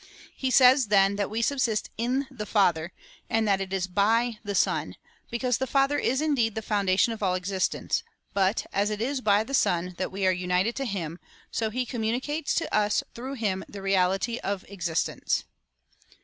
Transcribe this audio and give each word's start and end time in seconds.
He 0.35 0.49
says, 0.49 0.87
then, 0.87 1.15
that 1.17 1.29
we 1.29 1.43
subsist 1.43 1.91
in 1.95 2.25
the 2.31 2.47
Father, 2.47 2.91
and 3.29 3.47
that 3.47 3.61
it 3.61 3.71
is 3.71 3.87
hy 3.95 4.39
the 4.43 4.55
Son, 4.55 4.95
because 5.29 5.59
the 5.59 5.67
Father 5.67 5.99
is 5.99 6.21
indeed 6.23 6.55
the 6.55 6.63
foundation 6.63 7.13
of 7.13 7.21
all 7.21 7.35
existence; 7.35 8.01
but, 8.33 8.65
as 8.73 8.89
it 8.89 8.99
is 8.99 9.21
by 9.21 9.43
the 9.43 9.53
Son 9.53 9.93
that 9.99 10.11
we 10.11 10.25
are 10.25 10.31
united 10.31 10.75
to 10.77 10.85
him, 10.85 11.19
so 11.51 11.69
he 11.69 11.85
communicates 11.85 12.55
to 12.55 12.75
us 12.75 13.03
through 13.13 13.35
him 13.35 13.63
the 13.69 13.83
reality 13.83 14.39
of 14.39 14.65
existence. 14.69 15.43